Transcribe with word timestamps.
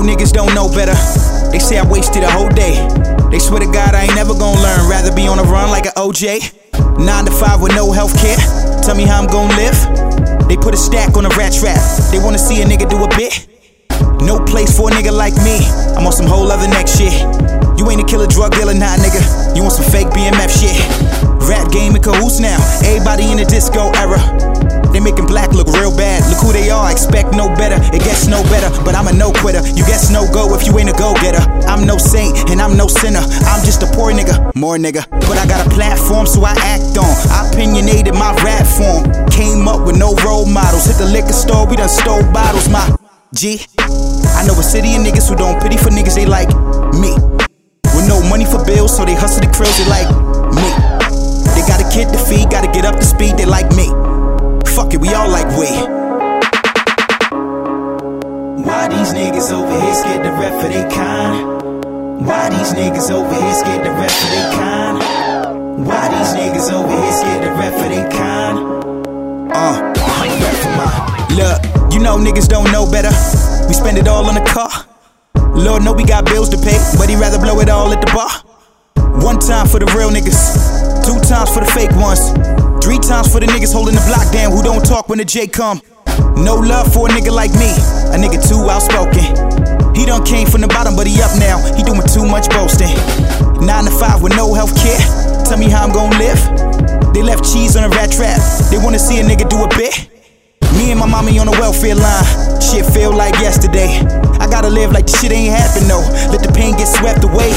niggas 0.00 0.32
don't 0.32 0.54
know 0.54 0.68
better. 0.68 0.94
They 1.50 1.58
say 1.58 1.76
I 1.76 1.84
wasted 1.84 2.22
a 2.22 2.30
whole 2.30 2.48
day. 2.48 2.80
They 3.30 3.38
swear 3.38 3.60
to 3.60 3.66
God 3.66 3.94
I 3.94 4.04
ain't 4.04 4.14
never 4.14 4.32
gonna 4.32 4.60
learn. 4.60 4.88
Rather 4.88 5.12
be 5.14 5.28
on 5.28 5.38
a 5.38 5.42
run 5.42 5.68
like 5.70 5.86
an 5.86 5.92
OJ. 5.96 6.54
Nine 6.96 7.24
to 7.26 7.32
five 7.32 7.60
with 7.60 7.74
no 7.74 7.92
health 7.92 8.16
care. 8.16 8.38
Tell 8.80 8.94
me 8.94 9.04
how 9.04 9.20
I'm 9.20 9.26
gonna 9.26 9.52
live. 9.56 10.48
They 10.48 10.56
put 10.56 10.72
a 10.72 10.76
stack 10.76 11.16
on 11.16 11.26
a 11.26 11.32
rat 11.36 11.52
trap. 11.52 11.82
They 12.10 12.18
wanna 12.18 12.38
see 12.38 12.62
a 12.62 12.64
nigga 12.64 12.88
do 12.88 13.02
a 13.04 13.08
bit. 13.16 13.48
No 14.22 14.38
place 14.44 14.76
for 14.76 14.88
a 14.88 14.92
nigga 14.92 15.12
like 15.12 15.34
me. 15.42 15.58
I'm 15.96 16.06
on 16.06 16.12
some 16.12 16.26
whole 16.26 16.50
other 16.50 16.68
next 16.68 16.96
shit. 16.96 17.12
You 17.78 17.90
ain't 17.90 18.00
a 18.00 18.06
killer 18.06 18.26
drug 18.26 18.52
dealer, 18.54 18.74
nah, 18.74 18.94
nigga. 18.96 19.56
You 19.56 19.62
want 19.62 19.74
some 19.74 19.90
fake 19.90 20.08
BMF 20.14 20.52
shit. 20.52 20.78
Rap 21.48 21.72
game 21.72 21.96
in 21.96 22.02
cahoots 22.02 22.38
now. 22.38 22.56
Everybody 22.86 23.30
in 23.32 23.38
the 23.38 23.44
disco 23.44 23.90
era. 23.98 24.51
Expect 27.12 27.36
no 27.36 27.48
better. 27.54 27.76
It 27.94 28.02
gets 28.02 28.26
no 28.26 28.42
better, 28.44 28.72
but 28.84 28.94
I'm 28.94 29.06
a 29.06 29.12
no 29.12 29.32
quitter. 29.32 29.60
You 29.76 29.84
guess 29.84 30.10
no 30.10 30.24
go 30.32 30.54
if 30.54 30.66
you 30.66 30.78
ain't 30.78 30.88
a 30.88 30.96
go 30.96 31.12
getter. 31.20 31.44
I'm 31.68 31.86
no 31.86 31.98
saint 31.98 32.50
and 32.50 32.60
I'm 32.60 32.76
no 32.76 32.86
sinner. 32.88 33.20
I'm 33.20 33.64
just 33.64 33.82
a 33.82 33.86
poor 33.92 34.12
nigga, 34.12 34.54
more 34.56 34.76
nigga. 34.76 35.04
But 35.28 35.36
I 35.36 35.46
got 35.46 35.66
a 35.66 35.70
platform, 35.70 36.26
so 36.26 36.42
I 36.44 36.52
act 36.64 36.96
on. 36.96 37.12
I 37.28 37.50
opinionated 37.52 38.14
my 38.14 38.32
rap 38.42 38.66
form. 38.66 39.04
Came 39.28 39.68
up 39.68 39.84
with 39.86 39.98
no 39.98 40.14
role 40.24 40.46
models. 40.46 40.86
Hit 40.86 40.96
the 40.96 41.06
liquor 41.06 41.36
store, 41.36 41.66
we 41.68 41.76
done 41.76 41.88
stole 41.88 42.24
bottles. 42.32 42.68
My 42.68 42.80
G. 43.34 43.60
I 43.78 44.46
know 44.46 44.56
a 44.58 44.62
city 44.64 44.96
of 44.96 45.02
niggas 45.04 45.28
who 45.28 45.36
don't 45.36 45.60
pity 45.60 45.76
for 45.76 45.90
niggas, 45.90 46.16
they 46.16 46.26
like 46.26 46.48
me. 46.96 47.12
With 47.92 48.08
no 48.08 48.24
money 48.28 48.46
for 48.46 48.64
bills, 48.64 48.96
so 48.96 49.04
they 49.04 49.14
hustle 49.14 49.40
the 49.40 49.52
krills, 49.52 49.76
they 49.76 49.88
like 49.88 50.08
me. 50.56 50.68
They 51.52 51.60
got 51.68 51.80
a 51.80 51.88
kid 51.92 52.08
to 52.12 52.18
feed, 52.18 52.50
gotta 52.50 52.72
get 52.72 52.84
up 52.86 52.96
to 52.96 53.04
speed, 53.04 53.36
they 53.36 53.44
like 53.44 53.70
me. 53.76 53.88
Fuck 54.72 54.94
it, 54.94 55.00
we 55.00 55.12
all 55.12 55.28
like 55.28 55.48
we. 55.58 56.01
Why 58.72 58.88
these 58.88 59.12
niggas 59.12 59.52
over 59.52 59.68
here 59.68 59.94
scared 59.94 60.24
the 60.24 60.32
ref 60.32 60.62
for 60.62 60.68
they 60.68 60.88
kind? 60.88 62.24
Why 62.24 62.48
these 62.48 62.72
niggas 62.72 63.10
over 63.10 63.34
here 63.34 63.54
scared 63.54 63.84
the 63.84 63.90
ref 63.90 64.10
for 64.10 64.28
they 64.32 64.48
kind? 64.56 64.98
Why 65.84 66.08
these 66.08 66.32
niggas 66.32 66.72
over 66.72 66.88
here 66.88 67.12
scared 67.12 67.44
the 67.44 67.50
ref 67.52 67.74
for 67.74 67.88
they 67.92 68.02
kind? 68.16 68.58
Uh, 69.52 69.92
ref 70.40 70.58
for 70.64 70.72
mine. 70.80 71.36
Look, 71.36 71.92
you 71.92 72.00
know 72.00 72.16
niggas 72.16 72.48
don't 72.48 72.72
know 72.72 72.90
better. 72.90 73.12
We 73.68 73.74
spend 73.74 73.98
it 73.98 74.08
all 74.08 74.24
on 74.24 74.36
the 74.36 74.46
car. 74.48 74.72
Lord 75.54 75.84
know 75.84 75.92
we 75.92 76.04
got 76.04 76.24
bills 76.24 76.48
to 76.48 76.56
pay, 76.56 76.80
but 76.96 77.10
he 77.10 77.14
rather 77.14 77.38
blow 77.38 77.60
it 77.60 77.68
all 77.68 77.92
at 77.92 78.00
the 78.00 78.10
bar. 78.10 78.32
One 79.20 79.38
time 79.38 79.68
for 79.68 79.80
the 79.80 79.86
real 79.94 80.08
niggas, 80.08 81.04
two 81.04 81.20
times 81.28 81.52
for 81.52 81.60
the 81.60 81.70
fake 81.76 81.92
ones, 82.00 82.32
three 82.82 82.98
times 82.98 83.30
for 83.30 83.38
the 83.38 83.46
niggas 83.46 83.74
holding 83.74 83.94
the 83.94 84.04
block 84.08 84.32
down 84.32 84.50
who 84.50 84.62
don't 84.62 84.82
talk 84.82 85.10
when 85.10 85.18
the 85.18 85.26
J 85.26 85.46
come. 85.46 85.82
No 86.36 86.56
love 86.56 86.92
for 86.92 87.08
a 87.08 87.10
nigga 87.10 87.30
like 87.30 87.52
me, 87.54 87.70
a 88.12 88.16
nigga 88.16 88.40
too 88.40 88.68
outspoken. 88.70 89.24
He 89.94 90.06
done 90.06 90.24
came 90.24 90.48
from 90.48 90.62
the 90.62 90.68
bottom, 90.68 90.96
but 90.96 91.06
he 91.06 91.20
up 91.20 91.36
now. 91.38 91.60
He 91.76 91.82
doing 91.82 92.02
too 92.08 92.24
much 92.24 92.48
boasting. 92.50 92.96
Nine 93.60 93.84
to 93.84 93.92
five 93.92 94.22
with 94.22 94.34
no 94.36 94.54
health 94.54 94.74
care. 94.74 94.98
Tell 95.44 95.58
me 95.58 95.68
how 95.68 95.84
I'm 95.84 95.92
gonna 95.92 96.16
live. 96.18 96.40
They 97.12 97.22
left 97.22 97.44
cheese 97.44 97.76
on 97.76 97.84
a 97.84 97.90
rat 97.90 98.10
trap. 98.10 98.40
They 98.70 98.78
wanna 98.78 98.98
see 98.98 99.20
a 99.20 99.22
nigga 99.22 99.48
do 99.48 99.62
a 99.62 99.68
bit. 99.76 100.08
Me 100.80 100.90
and 100.90 100.98
my 100.98 101.06
mommy 101.06 101.38
on 101.38 101.46
the 101.46 101.52
welfare 101.60 101.94
line. 101.94 102.24
Shit 102.60 102.86
feel 102.86 103.12
like 103.12 103.34
yesterday. 103.38 104.00
I 104.40 104.48
gotta 104.48 104.70
live 104.70 104.92
like 104.92 105.06
the 105.06 105.12
shit 105.12 105.30
ain't 105.30 105.52
happen 105.52 105.86
though. 105.86 106.02
Let 106.32 106.42
the 106.42 106.50
pain 106.50 106.74
get 106.76 106.88
swept 106.88 107.22
away. 107.22 107.52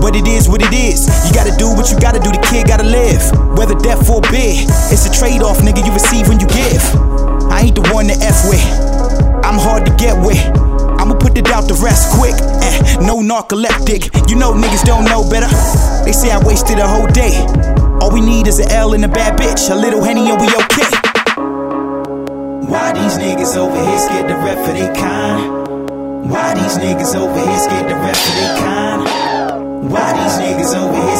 But 0.00 0.14
it 0.16 0.28
is 0.28 0.48
what 0.48 0.60
it 0.60 0.72
is. 0.72 1.08
You 1.26 1.32
gotta 1.34 1.56
do 1.56 1.72
what 1.72 1.90
you 1.90 1.98
gotta 1.98 2.20
do. 2.20 2.30
The 2.30 2.42
kid 2.44 2.68
gotta 2.68 2.84
live. 2.84 3.24
Whether 3.56 3.74
death 3.74 4.08
or 4.10 4.20
bid, 4.28 4.68
it's 4.92 5.08
a 5.08 5.12
trade 5.12 5.42
off, 5.42 5.58
nigga. 5.58 5.84
You 5.84 5.92
receive 5.92 6.28
when 6.28 6.38
you 6.38 6.46
give. 6.46 7.29
Narcoleptic. 13.30 14.10
You 14.28 14.34
know 14.34 14.52
niggas 14.52 14.82
don't 14.82 15.04
know 15.04 15.22
better. 15.30 15.46
They 16.04 16.12
say 16.12 16.32
I 16.32 16.42
wasted 16.42 16.78
a 16.78 16.88
whole 16.88 17.06
day. 17.06 17.38
All 18.02 18.10
we 18.10 18.20
need 18.20 18.48
is 18.48 18.58
an 18.58 18.68
L 18.72 18.92
and 18.92 19.04
a 19.04 19.08
bad 19.08 19.38
bitch. 19.38 19.70
A 19.70 19.74
little 19.74 20.02
henny 20.02 20.28
and 20.30 20.40
we 20.40 20.48
okay. 20.62 20.90
Why 22.66 22.90
these 22.92 23.16
niggas 23.22 23.56
over 23.56 23.78
here 23.78 23.98
scared 23.98 24.28
the 24.30 24.34
ref 24.34 24.58
for 24.66 24.72
they 24.72 24.90
kind? 24.98 25.42
Why 26.30 26.54
these 26.54 26.76
niggas 26.78 27.14
over 27.14 27.38
here 27.38 27.58
scared 27.58 27.88
the 27.90 27.94
ref 27.94 28.18
for 28.18 28.34
they 28.34 28.50
kind? 28.58 29.00
Why 29.92 30.08
these 30.18 30.36
niggas 30.42 30.74
over 30.74 30.98
here 31.06 31.19